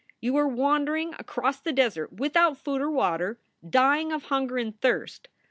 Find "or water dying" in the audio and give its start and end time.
2.81-4.11